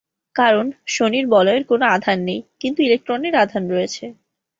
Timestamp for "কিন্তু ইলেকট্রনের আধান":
2.59-3.63